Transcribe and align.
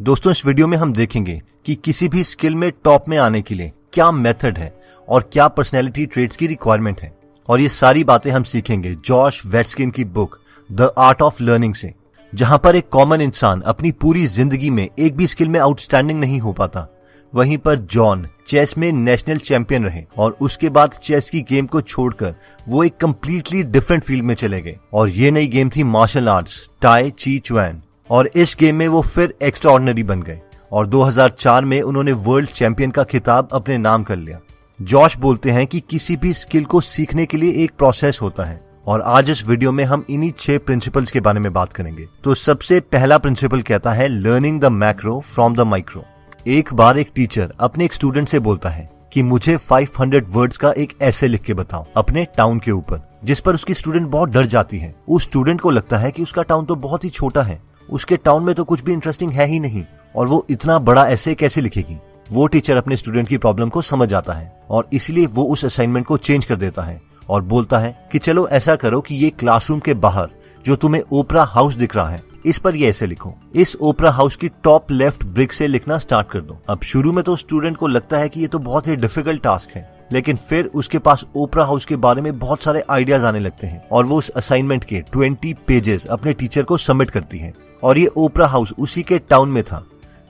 दोस्तों, 0.00 0.30
इस 0.32 0.44
वीडियो 0.46 0.66
में 0.66 0.76
हम 0.76 0.92
देखेंगे 0.92 1.40
कि 1.66 1.74
किसी 1.74 2.06
भी 2.08 2.22
स्किल 2.24 2.54
में 2.54 2.70
टॉप 2.84 3.04
में 3.08 3.16
आने 3.18 3.40
के 3.42 3.54
लिए 3.54 3.72
क्या 3.92 4.10
मेथड 4.10 4.56
है 4.58 4.72
और 5.08 5.28
क्या 5.32 5.46
पर्सनैलिटी 5.48 6.06
ट्रेड्स 6.06 6.36
की 6.36 6.46
रिक्वायरमेंट 6.46 7.00
है। 7.00 7.12
और 7.48 7.60
ये 7.60 7.68
सारी 7.68 8.02
बातें 8.04 8.30
हम 8.30 8.42
सीखेंगे 8.42 8.94
जॉश 8.96 9.40
वेटस्किन 9.46 9.90
की 9.90 10.04
book 10.06 10.38
the 10.70 10.90
art 10.98 11.22
of 11.22 11.42
learning 11.42 11.74
से, 11.74 11.92
जहाँ 12.32 12.58
पर 12.58 12.76
एक 12.76 12.88
कॉमन 12.88 13.20
इंसान 13.20 13.60
अपनी 13.62 13.92
पूरी 13.92 14.26
ज़िंदगी 14.26 14.70
में 14.70 14.88
एक 14.88 15.16
भी 15.16 15.26
स्किल 15.26 15.48
में 15.48 15.60
आउटस्टैंडिंग 15.60 16.20
नहीं 16.20 16.40
हो 16.40 16.52
पाता। 16.52 16.86
वहीं 17.32 17.58
पर 17.58 17.78
जॉन 17.78 18.28
चेस 18.48 18.74
में 18.78 18.90
नेशनल 18.92 19.38
चैंपियन 19.38 19.84
रहे 19.84 20.04
और 20.18 20.36
उसके 20.40 20.68
बाद 20.70 20.98
चेस 21.02 21.30
की 21.30 21.40
गेम 21.44 21.66
को 21.66 21.80
छोड़कर 21.80 22.34
वो 22.68 22.84
एक 22.84 22.96
कम्प्लीटली 22.96 23.62
डिफरेंट 23.62 24.04
फ़ील्ड 24.04 24.24
में 24.24 24.34
चले 24.34 24.60
गए। 24.60 24.78
और 24.92 25.08
ये 25.10 25.30
नई 25.30 25.46
गेम 25.48 25.70
थी 25.70 25.84
मार्शल 25.84 26.28
आर्ट्स 26.28 26.68
टाई 26.82 27.10
ची 27.10 27.38
चुएन 27.38 27.82
और 28.14 28.30
इस 28.34 28.56
गेम 28.60 28.76
में 28.76 28.88
वो 28.88 29.00
फिर 29.02 29.34
एक्स्ट्रा 29.42 29.78
बन 29.78 30.22
गए। 30.22 30.40
और 30.72 30.86
2004 30.86 31.64
में 31.64 31.82
उन्होंने 31.82 32.12
वर्ल्ड 32.12 32.48
चैंपियन 32.48 32.90
का 32.90 33.04
खिताब 33.04 33.48
अपने 33.52 33.78
नाम 33.78 34.02
कर 34.02 34.16
लिया। 34.16 34.40
जॉश 34.82 35.16
बोलते 35.16 35.50
हैं 35.50 35.66
कि 35.66 35.80
किसी 35.80 36.16
भी 36.16 36.32
स्किल 36.34 36.64
को 36.64 36.80
सीखने 36.80 37.26
के 37.26 37.36
लिए 37.36 37.64
एक 37.64 37.72
प्रोसेस 37.78 38.18
होता 38.22 38.44
है। 38.44 38.66
और 38.86 39.00
आज 39.00 39.30
इस 39.30 39.46
वीडियो 39.46 39.72
में 39.72 39.84
हम 39.84 40.04
इन्हीं 40.10 40.32
छह 40.38 40.58
प्रिंसिपल्स 40.58 41.10
के 41.10 41.20
बारे 41.20 41.40
में 41.40 41.52
बात 41.52 41.72
करेंगे। 41.72 42.06
तो 42.24 42.34
सबसे 42.34 42.80
पहला 42.80 43.18
प्रिंसिपल 43.18 43.62
कहता 43.62 43.92
है 43.92 44.08
learning 44.08 44.60
the 44.60 44.64
macro 44.64 45.20
from 45.20 45.54
the 45.54 45.60
micro 45.60 46.04
एक 46.46 46.74
बार 46.74 46.98
एक 46.98 47.10
टीचर 47.14 47.52
अपने 47.60 47.84
एक 47.84 47.92
स्टूडेंट 47.92 48.28
से 48.28 48.38
बोलता 48.38 48.68
है 48.68 48.90
कि 49.12 49.22
मुझे 49.22 49.56
500 49.56 50.28
वर्ड्स 50.28 50.56
का 50.56 50.72
एक 50.72 50.92
ऐसे 51.02 51.28
लिख 51.28 51.42
के 51.42 51.54
बताओ 51.54 51.86
अपने 51.96 52.26
टाउन 52.36 52.58
के 52.58 52.70
ऊपर, 52.70 53.12
जिस 53.24 53.40
पर 53.40 53.54
उसकी 53.54 53.74
स्टूडेंट 53.74 54.08
बहुत 54.08 54.28
डर 54.28 54.46
जाती 54.46 54.78
है। 54.78 54.94
उस 55.08 55.22
स्टूडेंट 55.22 55.60
को 55.60 55.70
लगता 55.70 55.98
है 55.98 56.10
कि 56.10 56.22
उसका 56.22 56.42
टाउन 56.42 56.64
तो 56.64 56.74
बहुत 56.74 57.04
ही 57.04 57.10
छोटा 57.10 57.42
है। 57.42 57.73
उसके 57.90 58.16
टाउन 58.16 58.44
में 58.44 58.54
तो 58.54 58.64
कुछ 58.64 58.82
भी 58.82 58.92
इंटरेस्टिंग 58.92 59.32
है 59.32 59.46
ही 59.46 59.60
नहीं। 59.60 59.84
और 60.14 60.26
वो 60.26 60.44
इतना 60.50 60.78
बड़ा 60.78 61.06
ऐसे 61.08 61.34
कैसे 61.34 61.60
लिखेगी? 61.60 61.98
वो 62.32 62.46
टीचर 62.46 62.76
अपने 62.76 62.96
स्टूडेंट 62.96 63.28
की 63.28 63.38
प्रॉब्लम 63.38 63.68
को 63.68 63.82
समझ 63.82 64.12
आता 64.14 64.32
है 64.32 64.52
और 64.70 64.88
इसलिए 64.92 65.26
वो 65.26 65.44
उस 65.44 65.64
असाइनमेंट 65.64 66.06
को 66.06 66.16
चेंज 66.16 66.44
कर 66.44 66.56
देता 66.56 66.82
है 66.82 67.00
और 67.28 67.42
बोलता 67.42 67.78
है 67.78 68.08
कि 68.12 68.18
चलो 68.18 68.46
ऐसा 68.48 68.76
करो 68.76 69.00
कि 69.00 69.14
ये 69.14 69.30
क्लासरूम 69.30 69.80
के 69.80 69.94
बाहर 69.94 70.30
जो 70.64 70.76
तुम्हें 70.76 71.02
ओपरा 71.12 71.42
हाउस 71.44 71.74
दिख 71.74 71.96
रहा 71.96 72.08
है, 72.08 72.22
इस 72.46 72.58
पर 72.58 72.76
ये 72.76 72.88
ऐसे 72.88 73.06
लिखो। 73.06 73.34
इस 73.54 73.76
ओपरा 73.76 74.10
हाउस 74.10 74.36
की 74.36 74.48
टॉप 74.64 74.90
लेफ़्ट 74.90 75.24
ब्रिक 75.24 75.52
से 75.52 75.66
लिखना 75.66 75.98
स्टार्ट 75.98 76.28
कर 76.28 76.40
दो। 76.40 76.58
अब 76.68 76.82
शुरू 76.82 77.12
में 77.12 77.22
तो 77.24 77.36
स्टूडेंट 77.36 77.76
को 77.76 77.86
लगता 77.86 78.18
है 78.18 78.28
कि 78.28 78.40
ये 78.40 78.46
तो 78.46 78.58
बहुत 78.58 78.86
ही 78.88 78.96
डिफ़िकल्ट 78.96 79.42
टास्क 79.42 79.70
है, 79.70 79.88
लेकिन 80.12 80.36
फिर 80.48 80.70
उसके 80.74 80.98
पास 80.98 81.24
ओपरा 81.36 81.64
हाउस 81.64 81.84
के 81.84 81.96
बारे 81.96 82.22
में 82.22 82.38
बहुत 82.38 82.62
सारे 82.62 82.82
आइडियाज़ 82.90 83.24
आने 83.24 83.38
लगते 83.38 83.66
हैं 83.66 83.82
और 83.88 84.04
वो 84.04 84.18
उस 84.18 84.28
असाइनमेंट 84.30 84.84
के 84.84 85.02
20 85.16 85.54
पेजेस 85.66 86.06
अपने 86.06 86.32
टीचर 86.32 86.62
को 86.62 86.76
सबमिट 86.76 87.10
करती 87.10 87.38
है। 87.38 87.52
और 87.84 87.98
ये 87.98 88.06
ओपरा 88.06 88.46
हाउस 88.46 88.72
उसी 88.78 89.02
के 89.02 89.18
टाउन 89.20 89.48
में 89.48 89.62
था, 89.64 89.84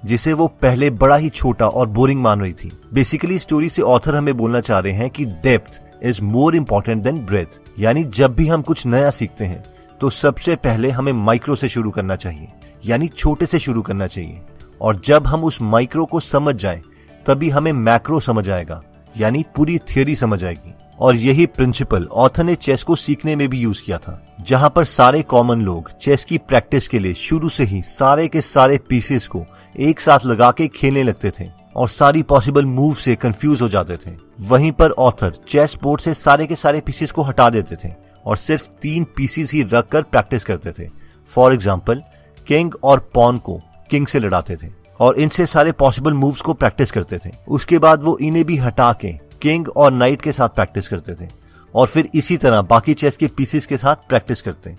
जिसे 0.05 0.33
वो 0.33 0.47
पहले 0.63 0.91
बड़ा 0.91 1.17
ही 1.17 1.29
छोटा 1.29 1.69
और 1.69 1.89
बोरिंग 1.89 2.21
मान 2.23 2.41
रही 2.41 2.53
थी। 2.53 2.71
बेसिकली 2.95 3.39
स्टोरी 3.39 3.69
से 3.69 3.83
ऑथर 3.83 4.17
हमें 4.17 4.37
बोलना 4.37 4.61
चाह 4.61 4.79
रहे 4.79 4.93
हैं 4.93 5.11
कि 5.11 5.25
depth 5.25 5.81
is 6.03 6.23
more 6.23 6.57
important 6.57 7.03
than 7.03 7.19
breadth 7.19 7.61
यानी 7.79 8.05
जब 8.05 8.35
भी 8.35 8.49
हम 8.49 8.63
कुछ 8.63 8.87
नया 8.87 9.11
सीखते 9.11 9.45
हैं 9.45 9.65
तो 10.01 10.11
सबसे 10.11 10.57
पहले 10.57 10.91
हमें 10.91 11.13
माइक्रो 11.13 11.55
से 11.55 11.69
शुरू 11.69 11.91
करना 11.91 12.17
चाहिए। 12.17 12.49
यानी 12.87 13.09
छोटे 13.09 13.47
से 13.47 13.59
शुरू 13.59 13.83
करना 13.83 14.07
चाहिए। 14.07 14.41
और 14.81 15.01
जब 15.05 15.27
हम 15.27 15.45
उस 15.45 15.61
माइक्रो 15.63 16.05
को 16.05 16.21
समझ 16.21 16.55
जाए, 16.55 16.83
तभी 17.27 17.51
हमें 17.51 17.73
मैक्रो 17.73 18.21
समझ 18.21 18.49
आएगा। 18.51 18.83
यानी 19.17 19.45
पूरी 19.57 19.79
थियोरी 19.79 20.17
समझ 20.17 20.43
आएगी। 20.45 20.75
और 20.99 21.17
यही 21.17 21.47
प्रिंसिपल 21.47 22.05
ऑथर 22.05 22.45
ने 22.45 22.55
चेस 22.55 22.83
को 22.83 22.97
सीखने 22.97 23.35
में 23.37 23.49
भी 23.49 23.61
यूज़ 23.61 23.83
किया 23.83 23.99
था, 23.99 24.21
जहाँ 24.41 24.71
पर 24.71 24.85
सारे 24.85 25.23
कॉमन 25.23 25.61
लोग 25.61 25.91
चेस 25.99 26.25
की 26.25 26.39
प्रैक्टिस 26.39 26.89
के 26.89 26.99
लिए 26.99 27.15
शुरू 27.15 27.49
से 27.49 27.65
ही 27.65 27.81
सारे 27.83 28.29
के 28.29 28.41
सारे 28.43 28.79
पीसेस 28.89 29.29
को 29.29 29.45
एक 29.79 30.01
साथ 30.01 30.25
लगा 30.27 30.51
के 30.51 30.69
खेलने 30.71 31.03
लगते 31.03 31.31
थे 31.31 31.49
और 31.77 31.89
सारी 31.89 32.23
पॉसिबल 32.23 32.65
मूव 32.67 32.95
से 32.95 33.15
कंफ्यूज 33.17 33.63
हो 33.63 33.69
जाते 33.69 33.97
थे। 33.97 34.17
वहीं 34.41 34.73
पर 34.73 34.91
ऑथर 34.91 35.33
चेस 35.49 35.77
बोर्ड 35.83 36.01
से 36.01 36.15
सारे 36.15 36.47
के 36.47 36.57
सारे 36.57 36.81
पीसेस 36.81 37.11
को 37.11 37.23
हटा 37.23 37.49
देते 37.51 37.77
थे 37.85 37.93
और 38.27 38.37
सिर्फ़ 38.37 38.69
तीन 38.83 39.05
पीसीस 39.17 39.53
ही 39.53 39.63
रख 39.65 39.89
कर 39.89 40.03
प्रैक्टिस 40.05 40.45
करते 40.45 40.73
थे। 40.73 40.89
फॉर 41.31 41.55
एग्ज़ाम्पल 41.55 42.03
किंग 42.47 42.75
और 42.85 43.09
पॉन 43.15 43.39
को 43.39 43.61
किंग 43.91 44.07
से 44.07 44.19
लड़ाते 44.19 44.57
थे 44.57 44.69
और 45.01 45.19
इनसे 45.19 45.47
सारे 45.47 45.73
पॉसिबल 45.73 46.13
मूव्स 46.13 46.41
को 46.41 46.55
प्रैक्टिस 46.55 46.91
करते 46.91 47.19
थे। 47.19 47.31
उसके 47.49 47.79
बाद 47.79 48.03
वो 48.03 48.17
इन्हें 48.19 48.45
भी 48.45 48.57
हटा 48.57 48.93
के 49.01 49.09
किंग 49.45 49.69
और 49.69 49.93
नाइट 49.93 50.23
के 50.23 50.33
साथ 50.33 50.49
प्रैक्टिस 50.49 50.89
करते 50.89 51.15
थे 51.15 51.29
और 51.75 51.87
फिर 51.87 52.09
इसी 52.15 52.37
तरह 52.37 52.63
बाकी 52.63 52.95
चेस 52.95 53.17
के 53.17 53.27
पीसीस 53.29 53.67
के 53.67 53.77
साथ 53.77 54.09
प्रैक्टिस 54.09 54.43
करते 54.43 54.71
हैं। 54.71 54.79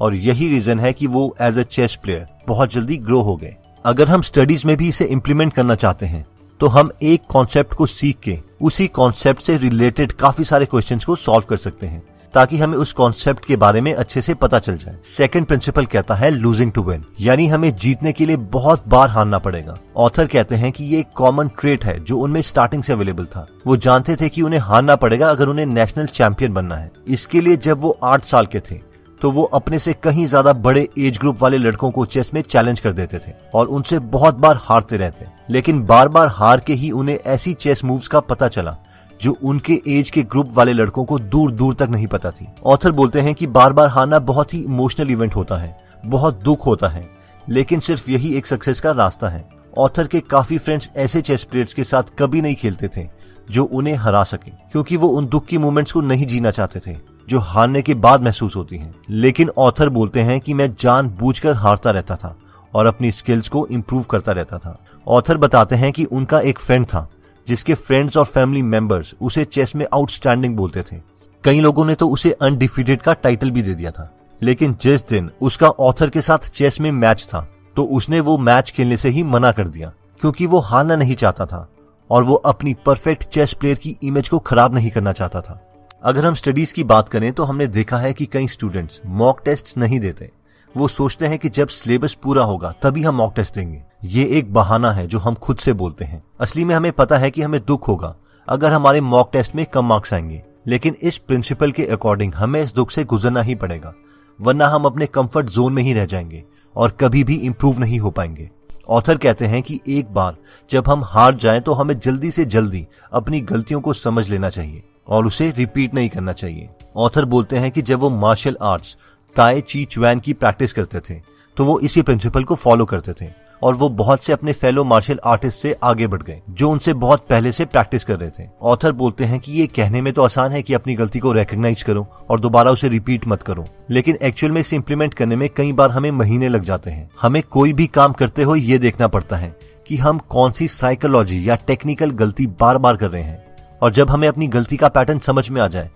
और 0.00 0.14
यही 0.14 0.48
रीजन 0.48 0.80
है 0.80 0.92
कि 0.92 1.06
वो 1.06 1.34
एज 1.40 1.58
अ 1.58 1.62
चेस 1.62 1.94
प्लेयर 1.94 2.26
बहुत 2.48 2.72
जल्दी 2.72 2.96
ग्रो 2.98 3.20
हो 3.20 3.36
गए। 3.36 3.54
अगर 3.84 4.08
हम 4.08 4.22
स्टडीज़ 4.22 4.66
में 4.66 4.76
भी 4.76 4.88
इसे 4.88 5.04
इम्प्लीमेंट 5.06 5.52
करना 5.52 5.74
चाहते 5.74 6.06
हैं 6.06 6.24
तो 6.60 6.66
हम 6.66 6.90
एक 7.02 7.22
कॉन्सेप्ट 7.28 7.74
को 7.74 7.86
सीख 7.86 8.18
के 8.18 8.38
उसी 8.60 8.86
कॉन्सेप्ट 8.88 9.42
से 9.42 9.56
रिलेटेड 9.58 10.12
काफ़ी 10.12 10.44
सारे 10.44 10.66
क्वेश्चंस 10.66 11.04
को 11.04 11.16
सॉल्व 11.16 11.44
कर 11.48 11.56
सकते 11.56 11.86
हैं। 11.86 12.02
ताकि 12.34 12.58
हमें 12.58 12.76
उस 12.78 12.92
कॉन्सेप्ट 12.92 13.44
के 13.44 13.56
बारे 13.56 13.80
में 13.80 13.92
अच्छे 13.94 14.20
से 14.22 14.34
पता 14.36 14.58
चल 14.58 14.76
जाए। 14.76 14.96
सेकंड 15.06 15.46
प्रिंसिपल 15.46 15.86
कहता 15.86 16.14
है 16.14 16.30
लूजिंग 16.30 16.72
टू 16.72 16.82
विन 16.82 17.04
यानी 17.20 17.46
हमें 17.48 17.74
जीतने 17.76 18.12
के 18.12 18.26
लिए 18.26 18.36
बहुत 18.36 18.84
बार 18.88 19.08
हारना 19.10 19.38
पड़ेगा। 19.38 19.78
ऑथर 19.98 20.26
कहते 20.26 20.54
हैं 20.56 20.70
कि 20.72 20.84
ये 20.84 21.00
एक 21.00 21.12
कॉमन 21.16 21.48
ट्रेट 21.60 21.84
है 21.84 21.98
जो 22.00 22.18
उनमें 22.18 22.40
स्टार्टिंग 22.42 22.82
से 22.82 22.92
अवेलेबल 22.92 23.24
था। 23.26 23.46
वो 23.66 23.76
जानते 23.78 24.16
थे 24.16 24.28
कि 24.28 24.42
उन्हें 24.42 24.60
हारना 24.60 24.96
पड़ेगा 24.96 25.30
अगर 25.30 25.48
उन्हें 25.48 25.66
नेशनल 25.68 26.06
चैंपियन 26.08 26.54
बनना 26.54 26.76
है। 26.76 26.90
इसके 27.08 27.40
लिए 27.40 27.56
जब 27.58 27.80
वो 27.80 27.98
आठ 28.04 28.24
साल 28.24 28.46
के 28.46 28.60
थे 28.60 28.80
तो 29.20 29.30
वो 29.30 29.42
अपने 29.44 29.78
से 29.78 29.92
कहीं 29.94 30.24
ज़्यादा 30.26 30.52
बड़े 30.58 30.88
एज 30.98 31.18
ग्रुप 31.18 31.42
वाले 31.42 31.58
लड़कों 31.58 31.90
को 31.90 32.04
चेस 32.06 32.30
में 32.34 32.40
चैलेंज 32.42 32.78
कर 32.80 32.92
देते 32.92 33.18
थे 33.18 33.32
और 33.54 33.66
उनसे 33.68 33.98
बहुत 33.98 34.34
बार 34.36 34.60
हारते 34.60 34.96
रहते। 34.96 35.26
लेकिन 35.50 35.82
बार 35.82 36.08
बार 36.08 36.28
हार 36.28 36.60
के 36.60 36.74
ही 36.74 36.90
उन्हें 36.92 37.18
ऐसी 37.26 37.52
चेस 37.54 37.84
मूव्स 37.84 38.08
का 38.08 38.20
पता 38.22 38.48
चला। 38.48 38.76
जो 39.22 39.36
उनके 39.42 39.80
एज 39.88 40.10
के 40.10 40.22
ग्रुप 40.22 40.50
वाले 40.54 40.72
लड़कों 40.72 41.04
को 41.04 41.18
दूर 41.18 41.50
दूर 41.50 41.74
तक 41.74 41.88
नहीं 41.90 42.06
पता 42.06 42.30
थी। 42.30 42.48
ऑथर 42.66 42.92
बोलते 42.92 43.20
हैं 43.20 43.34
कि 43.34 43.46
बार 43.46 43.72
बार 43.72 43.88
हारना 43.88 44.18
बहुत 44.18 44.54
ही 44.54 44.60
इमोशनल 44.60 45.10
इवेंट 45.10 45.36
होता 45.36 45.56
है, 45.56 45.76
बहुत 46.06 46.42
दुख 46.42 46.66
होता 46.66 46.88
है, 46.88 47.08
लेकिन 47.48 47.80
सिर्फ़ 47.80 48.10
यही 48.10 48.34
एक 48.34 48.46
सक्सेस 48.46 48.80
का 48.80 48.90
रास्ता 48.90 49.28
है। 49.28 49.48
ऑथर 49.78 50.06
के 50.06 50.20
काफ़ी 50.20 50.58
फ्रेंड्स 50.58 50.90
ऐसे 50.96 51.20
चेस 51.20 51.44
प्लेयर्स 51.44 51.74
के 51.74 51.84
साथ 51.84 52.02
कभी 52.18 52.40
नहीं 52.40 52.54
खेलते 52.54 52.88
थे, 52.88 53.08
जो 53.50 53.64
उन्हें 53.64 53.94
हरा 53.94 54.24
सके, 54.24 54.50
क्योंकि 54.50 54.96
वो 54.96 55.08
उन 55.08 55.26
दुख 55.26 55.46
की 55.46 55.58
मोमेंट्स 55.58 55.92
को 55.92 56.00
नहीं 56.00 56.26
जीना 56.26 56.50
चाहते 56.50 56.80
थे, 56.80 56.96
जो 57.28 57.38
हारने 57.38 57.82
के 57.82 57.94
बाद 57.94 58.22
महसूस 58.22 58.56
होती 58.56 58.76
हैं। 58.76 58.94
लेकिन 59.10 59.50
ऑथर 59.58 59.88
बोलते 59.88 60.20
हैं 60.20 60.40
कि 60.40 60.54
मैं 60.54 60.72
जान 60.80 61.08
बूझकर 61.10 61.52
हारता 61.52 61.90
रहता 61.90 62.16
था 62.16 62.36
और 62.74 62.86
अपनी 62.86 63.10
स्किल्स 63.12 63.48
को 63.48 63.66
इम्प्रूव 63.66 64.02
करता 64.02 64.32
रहता 64.32 64.58
था। 64.58 64.78
ऑथर 65.06 65.36
बताते 65.36 65.76
हैं 65.76 65.92
कि 65.92 66.04
उनका 66.04 66.40
एक 66.40 66.58
फ्रेंड 66.58 66.86
था 66.86 67.08
जिसके 67.46 67.74
फ्रेंड्स 67.74 68.16
और 68.16 68.24
फैमिली 68.24 68.62
मेंबर्स 68.62 69.14
उसे 69.20 69.44
चेस 69.44 69.72
में 69.76 69.86
आउटस्टैंडिंग 69.94 70.56
बोलते 70.56 70.82
थे। 70.82 71.00
कई 71.44 71.60
लोगों 71.60 71.84
ने 71.84 71.94
तो 71.94 72.08
उसे 72.08 72.32
अनडिफीटेड 72.32 73.02
का 73.02 73.12
टाइटल 73.14 73.50
भी 73.50 73.62
दे 73.62 73.74
दिया 73.74 73.90
था। 73.90 74.10
लेकिन 74.42 74.76
जिस 74.82 75.06
दिन 75.08 75.30
उसका 75.40 75.68
ऑथर 75.68 76.10
के 76.10 76.20
साथ 76.20 76.50
चेस 76.50 76.80
में 76.80 76.90
मैच 76.92 77.24
था 77.24 77.48
तो 77.76 77.84
उसने 77.86 78.20
वो 78.20 78.36
मैच 78.38 78.70
खेलने 78.70 78.96
से 78.96 79.08
ही 79.08 79.22
मना 79.22 79.50
कर 79.52 79.68
दिया, 79.68 79.92
क्योंकि 80.20 80.46
वो 80.46 80.58
हारना 80.58 80.96
नहीं 80.96 81.14
चाहता 81.14 81.46
था, 81.46 81.68
और 82.10 82.22
वो 82.22 82.34
अपनी 82.34 82.74
परफेक्ट 82.86 83.24
चेस 83.24 83.52
प्लेयर 83.52 83.76
की 83.76 83.96
इमेज 84.02 84.28
को 84.28 84.38
खराब 84.38 84.74
नहीं 84.74 84.90
करना 84.90 85.12
चाहता 85.12 85.40
था। 85.40 85.60
अगर 86.02 86.26
हम 86.26 86.34
स्टडीज़ 86.34 86.74
की 86.74 86.84
बात 86.84 87.08
करें 87.08 87.32
तो 87.32 87.44
हमने 87.44 87.66
देखा 87.66 87.98
है 87.98 88.12
कि 88.12 88.26
कई 88.26 88.48
स्टूडेंट्स 88.48 89.00
मॉक 89.06 89.40
टेस्ट 89.44 89.76
नहीं 89.78 90.00
देते। 90.00 90.30
वो 90.74 90.88
सोचते 90.88 91.26
हैं 91.26 91.38
कि 91.38 91.48
जब 91.48 91.68
सिलेबस 91.68 92.16
पूरा 92.22 92.44
होगा, 92.44 92.74
तभी 92.82 93.02
हम 93.02 93.14
मॉक 93.14 93.32
टेस्ट 93.36 93.54
देंगे। 93.54 93.82
ये 94.02 94.24
एक 94.28 94.52
बहाना 94.52 94.90
है 94.92 95.06
जो 95.06 95.18
हम 95.18 95.34
खुद 95.34 95.56
से 95.56 95.72
बोलते 95.72 96.04
हैं। 96.04 96.22
असली 96.40 96.64
में 96.64 96.74
हमें 96.74 96.92
पता 96.92 97.16
है 97.18 97.30
कि 97.30 97.42
हमें 97.42 97.60
दुख 97.64 97.88
होगा, 97.88 98.14
अगर 98.48 98.72
हमारे 98.72 99.00
मॉक 99.00 99.30
टेस्ट 99.32 99.54
में 99.54 99.64
कम 99.66 99.84
मार्क्स 99.84 100.14
आएँगे। 100.14 100.42
लेकिन 100.66 100.96
इस 101.02 101.18
प्रिंसिपल 101.18 101.72
के 101.72 101.84
अकॉर्डिंग 101.86 102.34
हमें 102.34 102.62
इस 102.62 102.74
दुख 102.74 102.90
से 102.90 103.04
गुजरना 103.04 103.42
ही 103.42 103.54
पड़ेगा, 103.54 103.92
वरना 104.38 104.68
हम 104.68 104.84
अपने 104.84 105.06
कंफर्ट 105.06 105.46
जोन 105.46 105.72
में 105.72 105.82
ही 105.82 105.92
रह 105.92 106.04
जाएँगे 106.04 106.42
और 106.76 106.90
कभी 106.90 107.24
भी 107.24 107.34
इम्प्रूव 107.36 107.78
नहीं 107.78 107.98
हो 107.98 108.10
पाएँगे। 108.10 108.48
ऑथर 108.88 109.16
कहते 109.16 109.46
हैं 109.46 109.62
कि 109.62 109.80
एक 109.88 110.12
बार 110.14 110.36
जब 110.70 110.88
हम 110.88 111.04
हार 111.04 111.34
जाएँ 111.34 111.60
तो 111.60 111.72
हमें 111.72 111.94
जल्दी 111.96 112.30
से 112.30 112.44
जल्दी 112.44 112.86
अपनी 113.12 113.40
गलतियों 113.40 113.80
को 113.80 113.92
समझ 113.92 114.28
लेना 114.28 114.48
चाहिए 114.48 114.82
और 115.08 115.26
उसे 115.26 115.50
रिपीट 115.50 115.94
नहीं 115.94 116.08
करना 116.08 116.32
चाहिए। 116.32 116.68
ऑथर 116.96 117.24
बोलते 117.24 117.58
हैं 117.58 117.70
कि 117.70 117.82
जब 117.82 117.98
वो 117.98 118.10
मार्शल 118.10 118.56
आर्ट्स 118.62 118.96
ताए 119.36 119.60
ची 119.60 119.84
चुवैन 119.84 120.20
की 120.20 120.32
प्रैक्टिस 120.32 120.72
करते 120.72 121.00
थे 121.00 121.20
तो 121.56 121.64
वो 121.64 121.78
इसी 121.80 122.02
प्रिंसिपल 122.02 122.44
को 122.44 122.54
फॉलो 122.54 122.84
करते 122.84 123.12
थे। 123.14 123.30
और 123.62 123.74
वो 123.74 123.88
बहुत 123.90 124.24
से 124.24 124.32
अपने 124.32 124.52
फेलो 124.52 124.84
मार्शल 124.84 125.20
आर्टिस्ट 125.24 125.58
से 125.58 125.74
आगे 125.82 126.06
बढ़ 126.06 126.22
गए, 126.22 126.40
जो 126.50 126.70
उनसे 126.70 126.94
बहुत 126.94 127.26
पहले 127.28 127.52
से 127.52 127.64
प्रैक्टिस 127.64 128.04
कर 128.04 128.18
रहे 128.18 128.30
थे। 128.30 128.48
ऑथर 128.62 128.92
बोलते 128.92 129.24
हैं 129.24 129.40
कि 129.40 129.52
ये 129.52 129.66
कहने 129.66 130.00
में 130.00 130.12
तो 130.12 130.22
आसान 130.22 130.52
है 130.52 130.62
कि 130.62 130.74
अपनी 130.74 130.94
गलती 130.94 131.18
को 131.18 131.32
रिकग्नाइज 131.32 131.82
करो 131.82 132.06
और 132.30 132.40
दोबारा 132.40 132.70
उसे 132.70 132.88
रिपीट 132.88 133.26
मत 133.28 133.42
करो। 133.42 133.64
लेकिन 133.90 134.18
एक्चुअल 134.22 134.52
में 134.52 134.60
इसे 134.60 134.76
इम्प्लीमेंट 134.76 135.14
करने 135.14 135.36
में 135.36 135.48
कई 135.56 135.72
बार 135.72 135.90
हमें 135.90 136.10
महीने 136.10 136.48
लग 136.48 136.62
जाते 136.62 136.90
हैं। 136.90 137.08
हमें 137.22 137.42
कोई 137.42 137.72
भी 137.72 137.86
काम 137.86 138.12
करते 138.12 138.42
हुए 138.42 138.60
ये 138.60 138.78
देखना 138.78 139.08
पड़ता 139.08 139.36
है 139.36 139.54
कि 139.86 139.96
हम 139.96 140.18
कौन 140.28 140.52
सी 140.52 140.68
साइकोलॉजी 140.68 141.48
या 141.48 141.54
टेक्निकल 141.66 142.10
गलती 142.10 142.46
बार 142.60 142.78
बार 142.78 142.96
कर 142.96 143.10
रहे 143.10 143.22
हैं। 143.22 143.44
और 143.82 143.92
जब 143.92 144.10
हमें 144.10 144.28
अपनी 144.28 144.46
गलती 144.48 144.76
का 144.76 144.88
पैटर्न 144.88 145.18
समझ 145.18 145.48
में 145.50 145.60
आ 145.62 145.68
जाए 145.68 145.90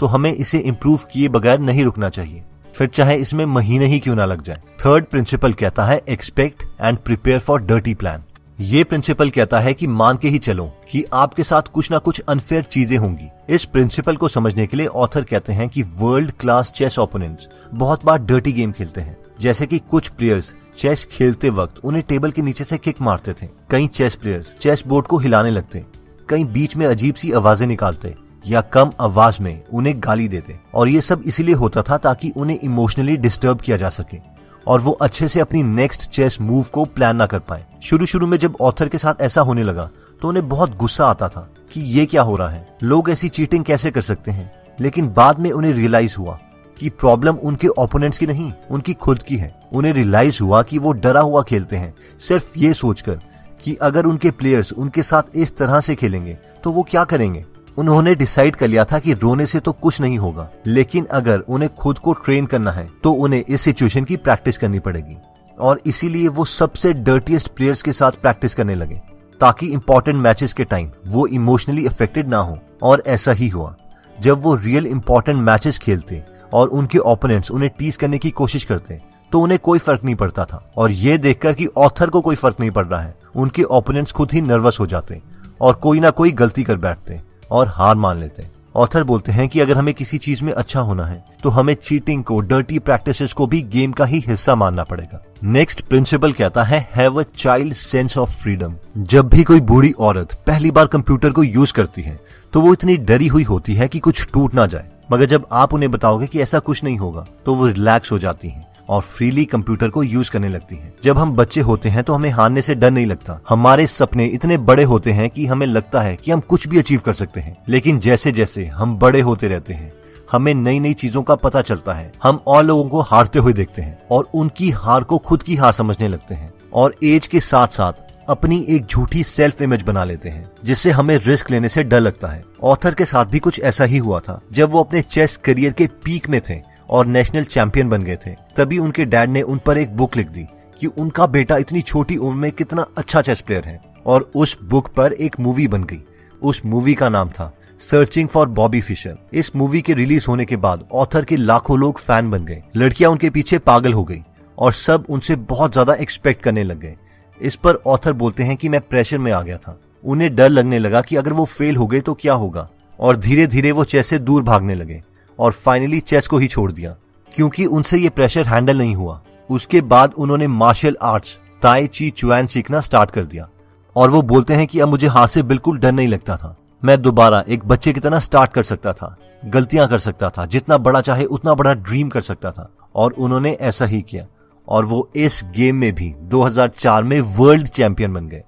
तो 0.00 0.06
हमें 0.06 0.32
इसे 0.32 0.58
इम्प्रूव 0.58 1.00
किए 1.12 1.28
बगैर 1.28 1.58
नहीं 1.58 1.84
रुकना 1.84 2.08
चाहिए। 2.08 2.42
फिर 2.74 2.88
चाहे 2.88 3.16
इसमें 3.16 3.44
महीने 3.46 3.86
ही 3.86 3.98
क्यों 3.98 4.16
ना 4.16 4.24
लग 4.24 4.42
जाए। 4.42 4.60
थर्ड 4.80 5.04
प्रिंसिपल 5.04 5.52
कहता 5.52 5.84
है 5.84 6.00
expect 6.08 6.62
and 6.80 6.98
prepare 6.98 7.38
for 7.38 7.62
dirty 7.62 7.94
plan 7.94 8.24
ये 8.60 8.82
प्रिंसिपल 8.84 9.30
कहता 9.30 9.58
है 9.60 9.72
कि 9.74 9.86
मान 9.86 10.16
के 10.16 10.28
ही 10.28 10.38
चलो 10.38 10.64
कि 10.90 11.04
आपके 11.12 11.42
साथ 11.42 11.68
कुछ 11.74 11.90
ना 11.90 11.98
कुछ 11.98 12.20
अनफेयर 12.20 12.62
चीज़ें 12.64 12.96
होंगी। 12.98 13.28
इस 13.54 13.64
प्रिंसिपल 13.64 14.16
को 14.16 14.28
समझने 14.28 14.66
के 14.66 14.76
लिए 14.76 14.86
ऑथर 14.86 15.24
कहते 15.24 15.52
हैं 15.52 15.68
कि 15.68 15.82
वर्ल्ड 15.98 16.32
क्लास 16.40 16.72
चेस 16.76 16.98
ओपोनेंट्स 16.98 17.48
बहुत 17.74 18.04
बार 18.04 18.18
डर्टी 18.18 18.52
गेम 18.52 18.72
खेलते 18.72 19.00
हैं। 19.00 19.16
जैसे 19.40 19.66
कि 19.66 19.78
कुछ 19.90 20.08
प्लेयर्स 20.08 20.54
चेस 20.78 21.06
खेलते 21.12 21.50
वक्त 21.50 21.78
उन्हें 21.84 22.04
टेबल 22.08 22.30
के 22.30 22.42
नीचे 22.42 22.64
से 22.64 22.78
किक 22.78 23.00
मारते 23.02 23.32
थे। 23.32 23.48
कई 23.70 23.86
चेस 23.88 24.14
प्लेयर्स 24.14 24.54
चेस 24.60 24.82
बोर्ड 24.86 25.06
को 25.06 25.18
हिलाने 25.18 25.50
लगते। 25.50 25.84
कई 26.28 26.44
बीच 26.46 26.76
में 26.76 26.86
अजीब 26.86 27.14
सी 27.14 27.32
आवाज़ें 27.32 27.66
निकालते। 27.66 28.14
या 28.46 28.60
कम 28.60 28.90
आवाज़ 29.00 29.42
में 29.42 29.62
उन्हें 29.72 29.94
गाली 29.98 30.28
देते। 30.28 30.58
और 30.74 30.88
ये 30.88 31.00
सब 31.00 31.22
इसीलिए 31.26 31.54
होता 31.54 31.82
था 31.82 31.96
ताकि 31.98 32.32
उन्हें 32.36 32.58
इमोशनली 32.58 33.16
डिस्टर्ब 33.16 33.60
किया 33.60 33.76
जा 33.76 33.88
सके 33.90 34.18
और 34.66 34.80
वो 34.80 34.92
अच्छे 34.92 35.28
से 35.28 35.40
अपनी 35.40 35.62
नेक्स्ट 35.62 36.08
चेस 36.10 36.36
मूव 36.40 36.66
को 36.72 36.84
प्लान 36.84 37.16
ना 37.16 37.26
कर 37.26 37.38
पाए। 37.38 37.64
शुरू 37.82 38.06
शुरू 38.06 38.26
में 38.26 38.38
जब 38.38 38.56
ऑथर 38.60 38.88
के 38.88 38.98
साथ 38.98 39.22
ऐसा 39.22 39.40
होने 39.40 39.62
लगा 39.62 39.88
तो 40.22 40.28
उन्हें 40.28 40.48
बहुत 40.48 40.76
गुस्सा 40.76 41.06
आता 41.06 41.28
था 41.28 41.48
कि 41.72 41.80
ये 41.80 42.04
क्या 42.06 42.22
हो 42.22 42.36
रहा 42.36 42.48
है, 42.48 42.66
लोग 42.82 43.10
ऐसी 43.10 43.28
चीटिंग 43.28 43.64
कैसे 43.64 43.90
कर 43.90 44.02
सकते 44.02 44.30
हैं? 44.30 44.52
लेकिन 44.80 45.08
बाद 45.08 45.38
में 45.38 45.50
उन्हें 45.52 45.72
रियलाइज़ 45.72 46.16
हुआ 46.18 46.38
कि 46.78 46.88
प्रॉब्लम 46.90 47.36
उनके 47.36 47.68
ओपोनेंट्स 47.68 48.18
की 48.18 48.26
नहीं, 48.26 48.52
उनकी 48.70 48.94
खुद 48.94 49.22
की 49.22 49.36
है। 49.36 49.54
उन्हें 49.72 49.92
रियलाइज़ 49.92 50.42
हुआ 50.42 50.62
कि 50.62 50.78
वो 50.78 50.92
डरा 50.92 51.20
हुआ 51.20 51.42
खेलते 51.42 51.76
हैं। 51.76 51.94
सिर्फ़ 52.18 52.58
ये 52.58 52.72
सोचकर 52.74 53.20
कि 53.62 53.74
अगर 53.74 54.06
उनके 54.06 54.30
प्लेयर्स 54.30 54.72
उनके 54.72 55.02
साथ 55.02 55.22
इस 55.34 55.56
तरह 55.56 55.80
से 55.80 55.94
खेलेंगे 55.94 56.38
तो 56.64 56.70
वो 56.70 56.82
क्या 56.82 57.04
करेंगे? 57.04 57.44
उन्होंने 57.80 58.14
डिसाइड 58.14 58.56
कर 58.56 58.68
लिया 58.68 58.84
था 58.84 58.98
कि 58.98 59.12
रोने 59.12 59.44
से 59.46 59.60
तो 59.60 59.72
कुछ 59.72 60.00
नहीं 60.00 60.18
होगा। 60.18 60.48
लेकिन 60.66 61.04
अगर 61.10 61.38
उन्हें 61.38 61.74
खुद 61.74 61.98
को 61.98 62.12
ट्रेन 62.14 62.46
करना 62.46 62.70
है 62.70 62.88
तो 63.04 63.12
उन्हें 63.12 63.44
इस 63.44 63.60
सिचुएशन 63.60 64.04
की 64.04 64.16
प्रैक्टिस 64.18 64.58
करनी 64.58 64.78
पड़ेगी। 64.78 65.16
और 65.58 65.80
इसीलिए 65.86 66.28
वो 66.28 66.44
सबसे 66.44 66.92
डर्टीएस्ट 66.94 67.48
प्लेयर्स 67.48 67.82
के 67.82 67.92
साथ 67.92 68.12
प्रैक्टिस 68.12 68.54
करने 68.54 68.74
लगे, 68.74 69.00
ताकि 69.40 69.66
इंपॉर्टेंट 69.68 70.16
मैचेस 70.16 70.52
के 70.52 70.64
टाइम 70.64 70.90
वो 71.06 71.26
इमोशनली 71.28 71.86
अफेक्टेड 71.86 72.28
ना 72.28 72.38
हो। 72.38 72.58
और 72.82 73.02
ऐसा 73.06 73.32
ही 73.32 73.48
हुआ। 73.48 73.74
जब 74.18 74.42
वो 74.42 74.54
रियल 74.56 74.86
इंपॉर्टेंट 74.86 75.38
मैचेस 75.38 75.78
खेलते 75.78 76.22
और 76.52 76.68
उनके 76.68 76.98
ओपोनेंट्स 76.98 77.50
उन्हें 77.50 77.70
टीज 77.78 77.96
करने 77.96 78.18
की 78.18 78.30
कोशिश 78.32 78.64
करते 78.64 79.00
तो 79.32 79.40
उन्हें 79.40 79.58
कोई 79.60 79.78
फ़र्क 79.78 80.04
नहीं 80.04 80.14
पड़ता 80.14 80.44
था। 80.44 80.62
और 80.76 80.90
ये 80.90 81.16
देखकर 81.18 81.52
कि 81.52 81.66
ऑथर 81.78 82.10
को 82.10 82.20
कोई 82.20 82.36
फ़र्क 82.36 82.60
नहीं 82.60 82.70
पड़ 82.70 82.86
रहा 82.86 83.00
है। 83.00 83.14
उनके 83.36 83.62
ओपोनेंट्स 83.62 84.12
खुद 84.12 84.32
ही 84.32 84.40
नर्वस 84.40 84.80
हो 84.80 84.86
जाते 84.86 85.20
और 85.60 85.74
कोई 85.74 86.00
ना 86.00 86.10
कोई 86.10 86.32
गलती 86.32 86.64
कर 86.64 86.76
बैठते। 86.76 87.20
और 87.50 87.68
हार 87.68 87.96
मान 87.96 88.20
लेते 88.20 88.42
हैं। 88.42 88.50
ऑथर 88.74 89.04
बोलते 89.04 89.32
हैं 89.32 89.48
कि 89.48 89.60
अगर 89.60 89.78
हमें 89.78 89.92
किसी 89.94 90.18
चीज़ 90.18 90.42
में 90.44 90.52
अच्छा 90.52 90.80
होना 90.80 91.04
है 91.04 91.24
तो 91.42 91.50
हमें 91.50 91.74
चीटिंग 91.74 92.22
को 92.24 92.38
डर्टी 92.40 92.78
प्रैक्टिसेस 92.78 93.32
को 93.32 93.46
भी 93.46 93.60
गेम 93.62 93.92
का 93.92 94.04
ही 94.04 94.18
हिस्सा 94.18 94.54
मानना 94.54 94.84
पड़ेगा। 94.84 95.22
नेक्स्ट 95.44 95.80
प्रिंसिपल 95.80 96.32
कहता 96.32 96.62
है 96.62 96.78
have 96.94 97.20
a 97.20 97.24
child 97.36 97.74
sense 97.74 98.16
of 98.18 98.30
freedom 98.32 98.74
जब 98.98 99.28
भी 99.28 99.44
कोई 99.44 99.60
बूढ़ी 99.62 99.92
औरत 100.00 100.34
पहली 100.46 100.70
बार 100.70 100.86
कंप्यूटर 100.86 101.30
को 101.30 101.42
यूज़ 101.42 101.72
करती 101.72 102.02
है 102.02 102.18
तो 102.52 102.60
वो 102.60 102.72
इतनी 102.72 102.96
डरी 102.96 103.26
हुई 103.26 103.42
होती 103.42 103.74
है 103.74 103.88
कि 103.88 103.98
कुछ 103.98 104.26
टूट 104.32 104.54
ना 104.54 104.66
जाए। 104.66 104.88
मगर 105.12 105.24
जब 105.24 105.46
आप 105.52 105.74
उन्हें 105.74 105.90
बताओगे 105.90 106.26
कि 106.26 106.40
ऐसा 106.40 106.58
कुछ 106.58 106.84
नहीं 106.84 106.98
होगा 106.98 107.26
तो 107.46 107.54
वो 107.54 107.66
रिलैक्स 107.66 108.12
हो 108.12 108.18
जाती 108.18 108.48
हैं। 108.48 108.66
और 108.90 109.00
फ्रीली 109.00 109.44
कंप्यूटर 109.44 109.88
को 109.88 110.02
यूज़ 110.02 110.30
करने 110.30 110.48
लगती 110.48 110.76
है। 110.76 110.94
जब 111.04 111.18
हम 111.18 111.32
बच्चे 111.32 111.60
होते 111.60 111.88
हैं 111.88 112.02
तो 112.02 112.12
हमें 112.12 112.30
हारने 112.30 112.62
से 112.62 112.74
डर 112.74 112.90
नहीं 112.90 113.06
लगता। 113.06 113.40
हमारे 113.48 113.86
सपने 113.86 114.26
इतने 114.26 114.58
बड़े 114.58 114.84
होते 114.84 115.12
हैं 115.12 115.30
कि 115.30 115.46
हमें 115.46 115.66
लगता 115.66 116.00
है 116.00 116.16
कि 116.16 116.30
हम 116.30 116.40
कुछ 116.40 116.68
भी 116.68 116.78
अचीव 116.78 117.00
कर 117.00 117.12
सकते 117.12 117.40
हैं। 117.40 117.56
लेकिन 117.68 117.98
जैसे 117.98 118.32
जैसे 118.32 118.66
हम 118.66 118.96
बड़े 118.96 119.20
होते 119.20 119.48
रहते 119.48 119.72
हैं, 119.72 119.92
हमें 120.32 120.54
नई 120.54 120.80
नई 120.80 120.94
चीज़ों 120.94 121.22
का 121.22 121.34
पता 121.34 121.62
चलता 121.62 121.92
है। 121.92 122.12
हम 122.22 122.42
और 122.46 122.64
लोगों 122.64 122.88
को 122.88 123.00
हारते 123.00 123.38
हुए 123.38 123.52
देखते 123.52 123.82
हैं 123.82 123.98
और 124.10 124.28
उनकी 124.34 124.70
हार 124.70 125.04
को 125.04 125.18
खुद 125.18 125.42
की 125.42 125.56
हार 125.56 125.72
समझने 125.72 126.08
लगते 126.08 126.34
हैं 126.34 126.52
और 126.72 126.94
एज 127.04 127.26
के 127.26 127.40
साथ 127.40 127.68
साथ 127.68 127.92
अपनी 128.28 128.66
एक 128.68 128.86
झूठी 128.86 129.24
सेल्फ 129.24 129.62
इमेज 129.62 129.82
बना 129.82 130.04
लेते 130.04 130.28
हैं, 130.28 130.50
जिससे 130.64 130.90
हमें 130.90 131.16
रिस्क 131.18 131.50
लेने 131.50 131.68
से 131.68 131.82
डर 131.82 132.00
लगता 132.00 132.28
है। 132.28 132.44
ऑथर 132.62 132.94
के 132.94 133.04
साथ 133.04 133.26
भी 133.26 133.38
कुछ 133.38 133.60
ऐसा 133.60 133.84
ही 133.84 133.98
हुआ 133.98 134.20
था, 134.20 134.40
जब 134.52 134.70
वो 134.70 134.82
अपने 134.82 135.02
चेस 135.02 135.36
करियर 135.36 135.72
के 135.72 135.86
पीक 136.04 136.28
में 136.28 136.40
थे। 136.40 136.69
और 136.90 137.06
नेशनल 137.06 137.44
चैंपियन 137.44 137.88
बन 137.88 138.02
गए 138.02 138.16
थे। 138.16 138.34
तभी 138.56 138.78
उनके 138.78 139.04
डैड 139.04 139.30
ने 139.30 139.42
उन 139.42 139.60
पर 139.66 139.78
एक 139.78 139.96
बुक 139.96 140.16
लिख 140.16 140.28
दी 140.28 140.46
कि 140.80 140.86
उनका 140.88 141.26
बेटा 141.28 141.56
इतनी 141.56 141.80
छोटी 141.82 142.16
उम्र 142.16 142.36
में 142.36 142.50
कितना 142.52 142.86
अच्छा 142.98 143.22
चेस 143.22 143.40
प्लेयर 143.40 143.64
है। 143.64 143.80
और 144.06 144.30
उस 144.34 144.56
बुक 144.64 144.88
पर 144.88 145.12
एक 145.12 145.38
मूवी 145.40 145.66
बन 145.68 145.84
गई। 145.84 146.00
उस 146.42 146.60
मूवी 146.66 146.94
का 146.94 147.08
नाम 147.08 147.28
था 147.28 147.52
सर्चिंग 147.80 148.28
फॉर 148.28 148.48
बॉबी 148.48 148.80
फिशर 148.80 149.16
इस 149.32 149.54
मूवी 149.56 149.80
के 149.82 149.94
रिलीज़ 149.94 150.26
होने 150.28 150.44
के 150.44 150.56
बाद 150.56 150.84
ऑथर 150.92 151.24
के 151.24 151.36
लाखों 151.36 151.78
लोग 151.78 151.98
फ़ैन 151.98 152.30
बन 152.30 152.44
गए। 152.44 152.62
लड़कियाँ 152.76 153.10
उनके 153.10 153.30
पीछे 153.30 153.58
पागल 153.58 153.92
हो 153.92 154.04
गई 154.04 154.22
और 154.58 154.72
सब 154.72 155.04
उनसे 155.08 155.36
बहुत 155.36 155.72
ज़्यादा 155.72 155.94
एक्सपेक्ट 155.94 156.42
करने 156.42 156.62
लग 156.62 156.80
गए। 156.80 156.96
इस 157.40 157.56
पर 157.56 157.74
ऑथर 157.86 158.12
बोलते 158.12 158.42
हैं 158.42 158.56
कि 158.56 158.68
मैं 158.68 158.80
प्रेशर 158.80 159.18
में 159.18 159.30
आ 159.32 159.42
गया 159.42 159.56
था। 159.56 159.78
उन्हें 160.04 160.34
डर 160.36 160.48
लगने 160.48 160.78
लगा 160.78 161.00
कि 161.00 161.16
अगर 161.16 161.32
वो 161.32 161.44
फेल 161.44 161.76
हो 161.76 161.86
गए 161.86 162.00
तो 162.00 162.14
क्या 162.14 162.34
होगा? 162.34 162.68
और 162.98 163.16
धीरे 163.16 163.46
धीरे 163.46 163.72
वो 163.72 163.84
चेस 163.84 164.06
से 164.06 164.18
दूर 164.18 164.42
भागने 164.42 164.74
लगे। 164.74 165.02
और 165.40 165.52
फाइनली 165.52 166.00
चेस 166.00 166.26
को 166.26 166.38
ही 166.38 166.46
छोड़ 166.46 166.72
दिया, 166.72 166.96
क्योंकि 167.34 167.66
उनसे 167.66 167.98
ये 167.98 168.08
प्रेशर 168.08 168.46
हैंडल 168.46 168.78
नहीं 168.78 168.96
हुआ। 168.96 169.22
उसके 169.50 169.80
बाद 169.80 170.12
उन्होंने 170.18 170.46
मार्शल 170.46 170.96
आर्ट्स 171.02 171.40
ताई 171.62 171.86
ची 171.86 172.10
चुआन 172.10 172.46
सीखना 172.46 172.80
स्टार्ट 172.80 173.10
कर 173.10 173.24
दिया। 173.24 173.48
और 173.96 174.10
वो 174.10 174.22
बोलते 174.22 174.54
हैं 174.54 174.66
कि 174.66 174.80
अब 174.80 174.88
मुझे 174.88 175.06
हाथ 175.06 175.28
से 175.28 175.42
बिल्कुल 175.42 175.78
डर 175.78 175.92
नहीं 175.92 176.08
लगता 176.08 176.36
था। 176.36 176.56
मैं 176.84 177.02
दोबारा 177.02 177.44
एक 177.48 177.64
बच्चे 177.64 177.92
की 177.92 178.00
तरह 178.00 178.18
स्टार्ट 178.18 178.52
कर 178.52 178.62
सकता 178.62 178.92
था, 178.92 179.16
गलतियाँ 179.44 179.88
कर 179.88 179.98
सकता 179.98 180.30
था, 180.30 180.46
जितना 180.46 180.78
बड़ा 180.78 181.00
चाहे 181.00 181.24
उतना 181.24 181.54
बड़ा 181.54 181.74
ड्रीम 181.74 182.08
कर 182.08 182.20
सकता 182.20 182.50
था। 182.50 182.70
और 182.94 183.12
उन्होंने 183.12 183.50
ऐसा 183.50 183.84
ही 183.84 184.02
किया। 184.02 184.26
और 184.68 184.84
वो 184.84 185.10
इस 185.16 185.44
गेम 185.56 185.76
में 185.76 185.94
भी 185.94 186.14
2004 186.18 187.02
में 187.02 187.20
वर्ल्ड 187.20 187.68
चैंपियन 187.68 188.12
बन 188.14 188.28
गए। 188.28 188.42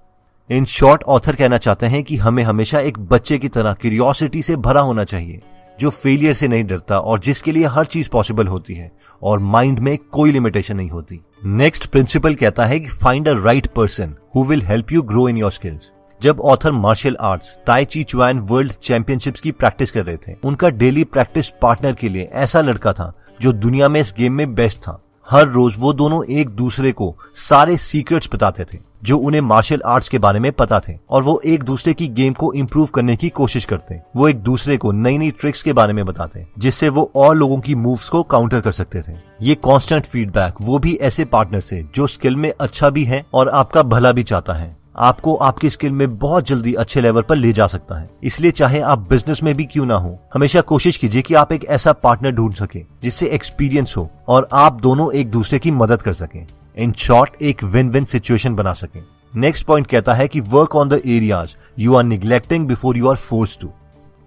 इन 0.51 0.65
शॉर्ट 0.65 1.03
ऑथर 1.03 1.35
कहना 1.35 1.57
चाहते 1.57 1.87
हैं 1.87 2.03
कि 2.03 2.17
हमें 2.17 2.43
हमेशा 2.43 2.81
एक 2.81 2.99
बच्चे 2.99 3.39
की 3.39 3.49
तरह 3.49 3.73
क्यूरियोसिटी 3.73 4.43
से 4.43 4.57
भरा 4.57 4.81
होना 4.81 5.05
चाहिए। 5.05 5.41
जो 5.83 5.91
फेलियर 5.93 6.35
से 6.35 6.49
नहीं 6.49 6.65
डरता 6.65 6.99
और 6.99 7.19
जिसके 7.21 7.53
लिए 7.53 7.67
हर 7.67 7.87
चीज़ 7.87 8.09
पॉसिबल 8.11 8.47
होती 8.47 8.75
है 8.75 8.91
और 9.23 9.39
माइंड 9.39 9.79
में 9.79 9.97
कोई 10.13 10.33
लिमिटेशन 10.33 10.77
नहीं 10.77 10.91
होती। 10.91 11.21
नेक्स्ट 11.45 11.87
प्रिंसिपल 11.87 12.35
कहता 12.35 12.65
है 12.65 12.81
कि 12.81 12.89
find 12.99 13.29
a 13.29 13.33
right 13.35 13.67
person 13.67 14.15
who 14.37 14.45
will 14.45 14.63
help 14.63 14.93
you 14.93 15.03
grow 15.03 15.29
in 15.29 15.37
your 15.37 15.53
skills 15.53 15.91
जब 16.21 16.41
author 16.41 16.73
martial 16.73 17.17
arts 17.21 17.57
Tai 17.67 17.85
Chi 17.85 18.03
Chuan 18.05 18.39
world 18.41 18.73
championships 18.73 19.41
की 19.41 19.53
प्रैक्टिस 19.53 19.91
कर 19.91 20.05
रहे 20.07 20.17
थे, 20.17 20.35
उनका 20.45 20.69
डेली 20.71 21.05
प्रैक्टिस 21.05 21.49
पार्टनर 21.63 21.93
के 21.93 22.09
लिए 22.09 22.29
ऐसा 22.33 22.61
लड़का 22.61 22.93
था 22.93 23.13
जो 23.41 23.53
दुनिया 23.53 23.89
में 23.89 24.01
इस 24.01 24.15
गेम 24.19 24.33
में 24.33 24.55
बेस्ट 24.55 24.79
था। 24.79 24.99
हर 25.27 25.49
रोज 25.49 25.75
वो 25.79 25.93
दोनों 25.93 26.25
एक 26.33 26.49
दूसरे 26.51 26.93
को 26.93 27.15
सारे 27.35 27.77
सीक्रेट्स 27.77 28.29
बताते 28.35 28.65
थे। 28.65 28.79
जो 29.05 29.19
उन्हें 29.19 29.41
मार्शल 29.41 29.83
आर्ट्स 29.87 30.09
के 30.09 30.19
बारे 30.19 30.41
में 30.41 30.51
पता 30.53 30.81
थे 30.81 30.97
और 31.11 31.23
वो 31.23 31.41
एक 31.45 31.63
दूसरे 31.63 31.95
की 31.95 32.09
गेम 32.09 32.33
को 32.33 32.53
इम्प्रूव 32.53 32.87
करने 32.87 33.17
की 33.17 33.29
कोशिश 33.29 33.65
करते 33.65 34.01
वो 34.17 34.29
एक 34.29 34.43
दूसरे 34.43 34.77
को 34.77 34.93
नई 34.93 35.19
नई 35.19 35.31
ट्रिक्स 35.31 35.63
के 35.63 35.73
बारे 35.73 35.93
में 35.93 36.05
बताते 36.07 36.47
जिससे 36.59 36.89
वो 36.89 37.11
और 37.17 37.37
लोगों 37.37 37.59
की 37.61 37.75
मूव्स 37.75 38.09
को 38.09 38.23
काउंटर 38.23 38.61
कर 38.61 38.73
सकते 38.73 39.03
थे। 39.03 39.17
ये 39.43 39.55
कांस्टेंट 39.55 40.07
फीडबैक 40.07 40.55
वो 40.61 40.79
भी 40.79 40.95
ऐसे 41.03 41.25
पार्टनर 41.25 41.61
से 41.61 41.83
जो 41.95 42.07
स्किल 42.07 42.37
में 42.37 42.53
अच्छा 42.61 42.91
भी 42.91 43.05
है 43.05 43.25
और 43.35 43.49
आपका 43.49 43.83
भला 43.83 44.13
भी 44.13 44.23
चाहता 44.23 44.53
है। 44.53 44.77
आपको 44.97 45.35
आपकी 45.37 45.71
स्किल 45.71 45.93
में 45.93 46.19
बहुत 46.19 46.47
जल्दी 46.47 46.73
अच्छे 46.75 47.01
लेवल 47.01 47.23
पर 47.23 47.37
ले 47.37 47.53
जा 47.53 47.67
सकता 47.67 47.99
है। 47.99 48.09
इसलिए 48.23 48.51
चाहे 48.51 48.81
आप 48.81 49.09
बिज़नेस 49.09 49.43
में 49.43 49.55
भी 49.55 49.65
क्यों 49.65 49.87
ना 49.87 49.95
हो, 49.95 50.19
हमेशा 50.35 50.61
कोशिश 50.61 50.97
कीजिए 50.97 51.23
कि 51.23 51.35
आप 51.35 51.53
एक 51.53 51.65
ऐसा 51.65 51.93
पार्टनर 51.93 52.31
ढूंढ 52.31 52.55
सके, 52.55 52.85
जिससे 53.03 53.27
एक्सपीरियंस 53.27 53.95
हो 53.97 54.09
और 54.29 54.49
आप 54.53 54.81
दोनों 54.81 55.13
एक 55.13 55.31
दूसरे 55.31 55.59
की 55.59 55.71
मदद 55.71 56.03
कर 56.03 56.13
सकें। 56.13 56.47
इन 56.77 56.93
शॉर्ट 56.93 57.43
एक 57.43 57.63
विन 57.65 57.91
विन 57.91 58.05
सिचुएशन 58.05 58.55
बना 58.55 58.73
सके। 58.73 59.01
नेक्स्ट 59.33 59.67
पॉइंट 59.67 59.87
कहता 59.87 60.15
है 60.15 60.27
कि 60.29 60.41
work 60.41 60.77
on 60.77 60.89
the 60.89 61.01
areas 61.07 61.55
you 61.79 61.95
are 61.95 62.05
neglecting 62.05 62.67
before 62.67 62.97
you 62.97 63.09
are 63.09 63.17
force 63.17 63.59
to 63.61 63.71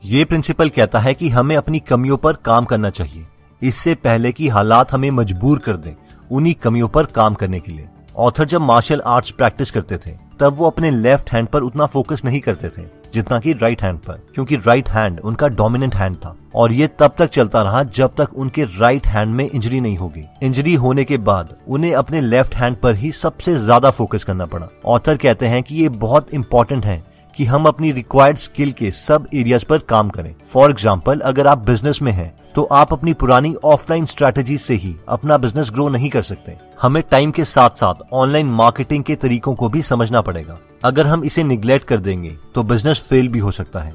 ये 0.03 0.25
प्रिंसिपल 0.25 0.69
कहता 0.69 0.99
है 0.99 1.13
कि 1.13 1.29
हमें 1.29 1.55
अपनी 1.55 1.79
कमियों 1.79 2.17
पर 2.17 2.33
काम 2.45 2.65
करना 2.65 2.89
चाहिए। 2.89 3.25
इससे 3.61 3.95
पहले 3.95 4.31
कि 4.31 4.47
हालात 4.47 4.93
हमें 4.93 5.09
मजबूर 5.11 5.59
कर 5.59 5.77
दें, 5.77 5.93
उन्हीं 6.31 6.53
कमियों 6.53 6.87
पर 6.87 7.05
काम 7.05 7.33
करने 7.33 7.59
के 7.59 7.71
लिए। 7.71 7.87
ऑथर 8.17 8.45
जब 8.45 8.61
मार्शल 8.61 9.01
आर्ट्स 9.05 9.31
प्रैक्टिस 9.31 9.71
करते 9.71 9.97
थे 9.97 10.11
तब 10.39 10.55
वो 10.57 10.65
अपने 10.65 10.91
लेफ़्ट 10.91 11.31
हैंड 11.31 11.47
पर 11.47 11.61
उतना 11.61 11.85
फोकस 11.85 12.23
नहीं 12.25 12.39
करते 12.39 12.69
थे, 12.69 12.83
जितना 13.13 13.39
कि 13.39 13.53
राइट 13.53 13.83
हैंड 13.83 13.99
पर, 13.99 14.19
क्योंकि 14.33 14.55
राइट 14.57 14.89
हैंड 14.89 15.19
उनका 15.19 15.47
डोमिनेंट 15.49 15.95
हैंड 15.95 16.15
था, 16.15 16.35
और 16.55 16.73
ये 16.73 16.87
तब 16.99 17.15
तक 17.17 17.29
चलता 17.29 17.61
रहा 17.61 17.83
जब 17.83 18.15
तक 18.17 18.33
उनके 18.35 18.63
राइट 18.79 19.07
हैंड 19.07 19.35
में 19.35 19.49
इंजरी 19.49 19.79
नहीं 19.81 19.97
होगी। 19.97 20.23
इंजरी 20.43 20.73
होने 20.75 21.03
के 21.03 21.17
बाद 21.19 21.55
उन्हें 21.67 21.93
अपने 21.95 22.21
लेफ़्ट 22.21 22.55
हैंड 22.55 22.77
पर 22.77 22.95
ही 22.95 23.11
सबसे 23.13 23.55
ज़्यादा 23.55 23.91
फोकस 23.91 24.23
करना 24.23 24.45
पड़ा। 24.45 24.67
ऑथर 24.85 25.17
कहते 25.17 25.47
हैं 25.47 25.63
कि 25.63 25.75
ये 25.75 25.89
बहुत 25.89 26.33
इंपॉर्टेंट 26.33 26.85
है 26.85 27.03
कि 27.35 27.45
हम 27.45 27.65
अपनी 27.65 27.91
रिक्वायर्ड 27.91 28.37
स्किल 28.37 28.71
के 28.71 28.91
सब 28.91 29.27
एरियाज़ 29.33 29.65
पर 29.65 29.79
काम 29.89 30.09
करें। 30.09 30.33
फॉर 30.47 30.69
एग्ज़ाम्पल 30.69 31.19
अगर 31.21 31.47
आप 31.47 31.65
बिज़नेस 31.65 32.01
में 32.01 32.11
हैं 32.11 32.33
तो 32.55 32.63
आप 32.73 32.93
अपनी 32.93 33.13
पुरानी 33.13 33.53
ऑफलाइन 33.65 34.05
स्ट्रेटेजी 34.05 34.57
से 34.57 34.73
ही 34.73 34.95
अपना 35.09 35.37
बिज़नेस 35.37 35.69
ग्रो 35.73 35.87
नहीं 35.89 36.09
कर 36.09 36.21
सकते। 36.23 36.55
हमें 36.81 37.01
टाइम 37.11 37.31
के 37.31 37.45
साथ 37.45 37.69
साथ 37.69 38.13
ऑनलाइन 38.13 38.47
मार्केटिंग 38.51 39.03
के 39.03 39.15
तरीकों 39.15 39.53
को 39.55 39.69
भी 39.69 39.81
समझना 39.81 40.21
पड़ेगा। 40.21 40.57
अगर 40.83 41.07
हम 41.07 41.23
इसे 41.23 41.43
निग्लेक्ट 41.43 41.87
कर 41.87 41.99
देंगे 41.99 42.35
तो 42.55 42.63
बिज़नेस 42.63 43.03
फेल 43.09 43.27
भी 43.27 43.39
हो 43.39 43.51
सकता 43.51 43.79
है। 43.79 43.93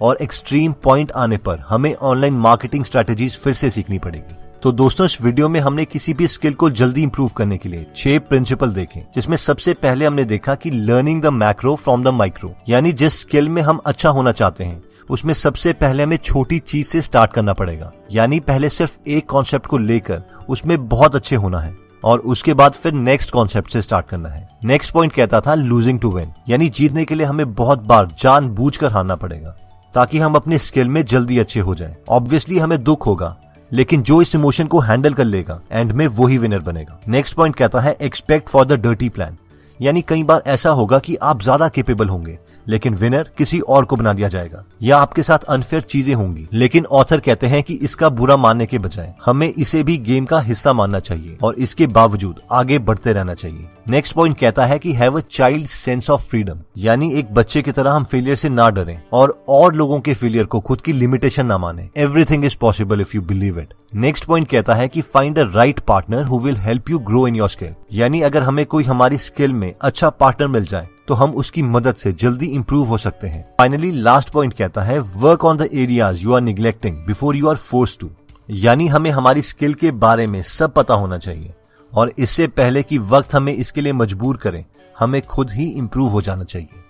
और 0.00 0.18
एक्सट्रीम 0.22 0.72
पॉइंट 0.82 1.12
आने 1.12 1.36
पर 1.38 1.58
हमें 1.68 1.94
ऑनलाइन 1.94 2.34
मार्केटिंग 2.38 2.84
स्ट्रेटेजीज 2.84 3.38
फिर 3.38 3.54
से 3.54 3.70
सीखनी 3.70 3.98
पड़ेगी। 3.98 4.34
तो 4.62 4.70
दोस्तों, 4.72 5.04
इस 5.06 5.20
वीडियो 5.22 5.48
में 5.48 5.58
हमने 5.60 5.84
किसी 5.84 6.12
भी 6.14 6.26
स्किल 6.28 6.54
को 6.54 6.68
जल्दी 6.70 7.02
इंप्रूव 7.02 7.28
करने 7.28 7.56
के 7.58 7.68
लिए 7.68 7.86
छह 7.96 8.18
प्रिंसिपल 8.20 8.72
देखे, 8.72 9.02
जिसमें 9.14 9.36
सबसे 9.36 9.74
पहले 9.74 10.06
हमने 10.06 10.24
देखा 10.24 10.54
कि 10.54 10.70
learning 10.70 11.22
the 11.22 11.26
macro 11.26 11.74
from 11.76 12.04
the 12.04 12.08
micro 12.08 12.52
यानी 12.68 12.92
जिस 12.92 13.20
स्किल 13.20 13.48
में 13.48 13.62
हम 13.62 13.80
अच्छा 13.86 14.08
होना 14.08 14.32
चाहते 14.32 14.64
हैं, 14.64 14.82
उसमें 15.10 15.32
सबसे 15.34 15.72
पहले 15.72 16.02
हमें 16.02 16.16
छोटी 16.16 16.58
चीज़ 16.58 16.86
से 16.86 17.00
स्टार्ट 17.02 17.32
करना 17.32 17.52
पड़ेगा 17.52 17.92
यानी 18.12 18.40
पहले 18.40 18.68
सिर्फ़ 18.68 18.98
एक 19.08 19.28
कॉन्सेप्ट 19.30 19.66
को 19.66 19.78
लेकर 19.78 20.22
उसमें 20.48 20.88
बहुत 20.88 21.16
अच्छे 21.16 21.36
होना 21.36 21.60
है, 21.60 21.74
और 22.04 22.18
उसके 22.18 22.54
बाद 22.54 22.72
फिर 22.72 22.92
नेक्स्ट 22.92 23.30
कॉन्सेप्ट 23.30 23.72
से 23.72 23.82
स्टार्ट 23.82 24.08
करना 24.08 24.28
है 24.28 24.48
नेक्स्ट 24.64 24.94
पॉइंट 24.94 25.12
कहता 25.12 25.40
था 25.40 25.54
लूजिंग 25.54 26.00
टू 26.00 26.10
विन 26.12 26.32
यानी 26.48 26.68
जीतने 26.70 27.04
के 27.04 27.14
लिए 27.14 27.26
हमें 27.26 27.54
बहुत 27.54 27.82
बार 27.82 28.14
जान 28.18 28.48
बूझ 28.50 28.76
हारना 28.84 29.16
पड़ेगा, 29.16 29.56
ताकि 29.94 30.18
हम 30.18 30.34
अपने 30.34 30.58
स्किल 30.58 30.88
में 30.88 31.04
जल्दी 31.04 31.38
अच्छे 31.38 31.60
हो 31.60 31.74
जाएँ। 31.74 31.96
ऑब्वियसली 32.08 32.58
हमें 32.58 32.82
दुख 32.84 33.06
होगा 33.06 33.36
लेकिन 33.72 34.02
जो 34.02 34.20
इस 34.22 34.34
इमोशन 34.34 34.66
को 34.66 34.80
हैंडल 34.80 35.14
कर 35.14 35.24
लेगा 35.24 35.60
एंड 35.72 35.92
में 35.92 36.06
वही 36.08 36.38
विनर 36.38 36.60
बनेगा। 36.60 37.00
नेक्स्ट 37.08 37.34
पॉइंट 37.34 37.56
कहता 37.56 37.80
है 37.80 37.96
expect 38.00 38.48
for 38.48 38.66
the 38.66 38.80
dirty 38.80 39.08
plan 39.08 39.36
यानी 39.80 40.00
कई 40.02 40.22
बार 40.22 40.42
ऐसा 40.46 40.70
होगा 40.70 40.98
कि 40.98 41.14
आप 41.16 41.42
ज़्यादा 41.42 41.68
केपेबल 41.68 42.08
होंगे, 42.08 42.38
लेकिन 42.66 42.94
विनर 42.94 43.30
किसी 43.38 43.58
और 43.60 43.84
को 43.84 43.96
बना 43.96 44.12
दिया 44.12 44.28
जाएगा, 44.28 44.62
या 44.82 44.98
आपके 44.98 45.22
साथ 45.22 45.44
अनफेयर 45.44 45.82
चीज़ें 45.82 46.14
होंगी। 46.14 46.46
लेकिन 46.52 46.84
ऑथर 46.84 47.20
कहते 47.20 47.46
हैं 47.46 47.62
कि 47.62 47.74
इसका 47.74 48.08
बुरा 48.10 48.36
मानने 48.36 48.66
के 48.66 48.78
बजाय, 48.78 49.12
हमें 49.24 49.46
इसे 49.48 49.82
भी 49.82 49.96
गेम 49.98 50.24
का 50.24 50.40
हिस्सा 50.40 50.72
मानना 50.72 51.00
चाहिए, 51.00 51.36
और 51.42 51.54
इसके 51.56 51.86
बावजूद 51.88 52.40
आगे 52.52 52.78
बढ़ते 52.80 53.12
रहना 53.12 53.34
चाहिए। 53.34 53.66
नेक्स्ट 53.90 54.12
पॉइंट 54.14 54.36
कहता 54.38 54.64
है 54.64 54.78
कि 54.78 54.92
have 54.92 55.16
a 55.18 55.20
child 55.30 55.66
sense 55.66 56.08
of 56.10 56.22
freedom 56.22 56.58
यानी 56.78 57.10
एक 57.18 57.32
बच्चे 57.34 57.62
की 57.62 57.72
तरह 57.72 57.92
हम 57.92 58.04
फेलियर 58.04 58.36
से 58.36 58.48
ना 58.48 58.68
डरें 58.70 59.00
और 59.12 59.32
और 59.48 59.74
लोगों 59.74 59.98
के 60.00 60.14
फेलियर 60.14 60.44
को 60.44 60.60
खुद 60.60 60.80
की 60.80 60.92
लिमिटेशन 60.92 61.46
ना 61.46 61.56
माने। 61.58 61.88
Everything 61.96 62.44
is 62.44 62.56
possible 62.60 63.00
if 63.00 63.16
you 63.16 63.22
believe 63.22 63.58
it 63.60 63.74
next 63.94 64.24
point 64.24 64.48
कहता 64.48 64.74
है 64.74 64.88
कि 64.88 65.00
find 65.00 65.38
a 65.38 65.44
right 65.54 65.80
partner 65.80 66.24
who 66.24 66.38
will 66.38 66.56
help 66.56 66.90
you 66.90 66.98
grow 67.00 67.26
in 67.26 67.36
your 67.36 67.48
skill 67.48 67.74
यानी 67.92 68.20
अगर 68.20 68.42
हमें 68.42 68.64
कोई 68.66 68.84
हमारी 68.84 69.18
स्किल 69.18 69.52
में 69.52 69.72
अच्छा 69.80 70.10
पार्टनर 70.10 70.48
मिल 70.48 70.64
जाए 70.64 70.88
तो 71.08 71.14
हम 71.14 71.34
उसकी 71.34 71.62
मदद 71.62 71.94
से 71.94 72.12
जल्दी 72.12 72.46
इंप्रूव 72.46 72.88
हो 72.88 72.98
सकते 72.98 73.28
हैं। 73.28 73.44
फाइनली 73.58 73.90
लास्ट 73.92 74.30
पॉइंट 74.30 74.54
कहता 74.54 74.82
है 74.82 74.98
work 74.98 75.44
on 75.44 75.56
the 75.56 75.68
areas 75.72 76.22
you 76.22 76.34
are 76.34 76.40
neglecting 76.40 77.04
before 77.06 77.36
you 77.36 77.48
are 77.48 77.56
force 77.68 77.98
to 78.00 78.10
यानी 78.48 78.86
हमें 78.86 79.10
हमारी 79.10 79.42
स्किल 79.42 79.74
के 79.74 79.90
बारे 79.90 80.26
में 80.26 80.42
सब 80.42 80.72
पता 80.72 80.94
होना 80.94 81.18
चाहिए। 81.18 81.54
और 81.94 82.12
इससे 82.18 82.46
पहले 82.48 82.82
कि 82.82 82.98
वक्त 82.98 83.34
हमें 83.34 83.52
इसके 83.52 83.80
लिए 83.80 83.92
मजबूर 83.92 84.36
करें, 84.36 84.64
हमें 84.98 85.20
खुद 85.22 85.50
ही 85.50 85.70
इम्प्रूव 85.70 86.08
हो 86.08 86.22
जाना 86.22 86.44
चाहिए। 86.44 86.84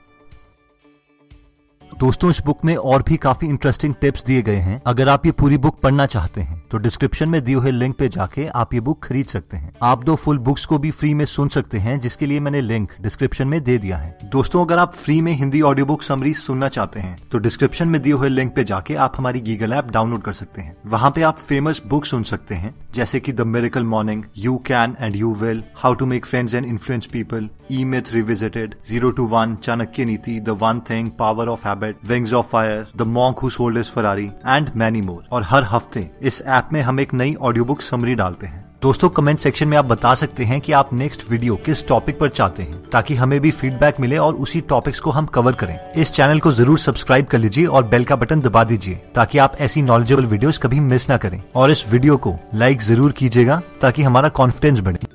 दोस्तों, 1.90 2.28
इस 2.30 2.40
बुक 2.40 2.64
में 2.64 2.74
और 2.76 3.02
भी 3.02 3.16
काफ़ी 3.16 3.46
इंटरेस्टिंग 3.48 3.94
टिप्स 4.00 4.24
दिए 4.24 4.42
गए 4.42 4.56
हैं। 4.56 4.80
अगर 4.86 5.08
आप 5.08 5.26
ये 5.26 5.32
पूरी 5.32 5.56
बुक 5.58 5.78
पढ़ना 5.80 6.06
चाहते 6.06 6.40
हैं 6.40 6.58
तो 6.70 6.78
डिस्क्रिप्शन 6.78 7.28
में 7.28 7.42
दिए 7.44 7.54
हुए 7.54 7.70
लिंक 7.70 7.96
पे 7.98 8.08
जाके 8.08 8.46
आप 8.48 8.74
ये 8.74 8.80
बुक 8.80 9.02
खरीद 9.04 9.26
सकते 9.26 9.56
हैं। 9.56 9.72
आप 9.82 10.04
दो 10.04 10.14
फुल 10.16 10.38
बुक्स 10.40 10.64
को 10.66 10.78
भी 10.78 10.90
फ्री 10.90 11.12
में 11.14 11.24
सुन 11.26 11.48
सकते 11.48 11.78
हैं, 11.78 11.98
जिसके 12.00 12.26
लिए 12.26 12.40
मैंने 12.40 12.60
लिंक 12.60 12.92
डिस्क्रिप्शन 13.00 13.48
में 13.48 13.62
दे 13.64 13.76
दिया 13.78 13.96
है। 13.96 14.18
दोस्तों, 14.24 14.64
अगर 14.64 14.78
आप 14.78 14.94
फ्री 14.94 15.20
में 15.20 15.32
हिंदी 15.32 15.60
ऑडियो 15.62 15.86
बुक 15.86 16.02
समरी 16.02 16.34
सुनना 16.34 16.68
चाहते 16.68 17.00
हैं 17.00 17.16
तो 17.32 17.38
डिस्क्रिप्शन 17.38 17.88
में 17.88 18.00
दिए 18.02 18.12
हुए 18.12 18.28
लिंक 18.28 18.54
पे 18.56 18.64
जाके 18.64 18.94
आप 18.96 19.14
हमारी 19.18 19.40
गीगल 19.40 19.72
ऐप 19.72 19.90
डाउनलोड 19.90 20.22
कर 20.22 20.32
सकते 20.32 20.62
हैं। 20.62 20.76
वहाँ 20.86 21.10
पे 21.10 21.22
आप 21.22 21.38
फ़ेमस 21.40 21.82
बुक 21.86 22.06
सुन 22.06 22.22
सकते 22.24 22.54
हैं, 22.54 22.74
जैसे 22.94 23.20
की 23.20 23.32
the 23.32 23.40
miracle 23.48 23.84
morning 23.86 24.24
you 24.38 24.56
can 24.66 24.96
and 25.00 25.16
you 25.16 25.34
will 25.34 25.62
how 25.76 25.94
to 25.94 26.06
make 26.06 26.26
friends 26.26 26.54
and 26.54 26.66
influence 26.66 27.06
people 27.06 27.48
E 27.72 27.84
myth 27.86 28.12
revisited 28.12 28.74
zero 28.88 29.10
to 29.10 29.26
one 29.28 29.54
Chanakya 29.56 30.04
Niti 30.04 30.38
the 30.40 30.58
one 30.60 30.80
thing 30.90 31.10
power 31.18 31.48
of 31.48 31.68
habit 31.68 31.79
wings 31.82 32.32
of 32.32 32.46
fire 32.46 32.86
the 32.96 33.02
monk 33.08 33.38
who 33.38 33.50
sold 33.50 33.78
is 33.78 33.90
Ferrari 33.90 34.30
and 34.46 34.70
many 34.76 35.00
more 35.00 35.22
और 35.32 35.42
हर 35.42 35.64
हफ़्ते 35.64 36.10
इस 36.22 36.42
app 36.42 36.68
में 36.72 36.80
हम 36.82 37.00
एक 37.00 37.14
नई 37.14 37.34
audio 37.34 37.64
book 37.64 37.80
summary 37.82 38.14
डालते 38.14 38.46
हैं। 38.46 38.68
दोस्तों 38.82 39.08
कमेंट 39.08 39.38
सेक्शन 39.38 39.68
में 39.68 39.76
आप 39.78 39.84
बता 39.84 40.14
सकते 40.14 40.44
हैं 40.44 40.60
कि 40.60 40.72
आप 40.72 40.92
नेक्स्ट 40.94 41.24
वीडियो 41.30 41.56
किस 41.56 41.86
टॉपिक 41.88 42.18
पर 42.18 42.28
चाहते 42.28 42.62
हैं, 42.62 42.80
ताकि 42.90 43.14
हमें 43.14 43.38
भी 43.40 43.50
फीडबैक 43.50 44.00
मिले 44.00 44.18
और 44.18 44.34
उसी 44.36 44.60
टॉपिक्स 44.60 45.00
को 45.00 45.10
हम 45.10 45.26
कवर 45.26 45.52
करें। 45.52 45.78
इस 45.96 46.12
चैनल 46.12 46.40
को 46.40 46.52
ज़रूर 46.52 46.78
सब्सक्राइब 46.78 47.26
कर 47.26 47.38
लीजिए 47.38 47.66
और 47.66 47.84
बेल 47.84 48.04
का 48.04 48.16
बटन 48.16 48.40
दबा 48.40 48.64
दीजिए, 48.64 48.94
ताकि 49.14 49.38
आप 49.38 49.56
ऐसी 49.60 49.82
नॉलेजेबल 49.82 50.26
वीडियोस 50.26 50.58
कभी 50.58 50.80
मिस 50.80 51.08
ना 51.10 51.16
करें। 51.16 51.42
और 51.56 51.70
इस 51.70 51.86
वीडियो 51.92 52.16
को 52.16 52.36
लाइक 52.54 52.82
ज़रूर 52.82 53.12
कीजिएगा, 53.12 53.60
ताकि 53.80 54.02
हमारा 54.02 54.28
कॉन्फिडेंस 54.30 54.80
बढ़े। 54.80 55.09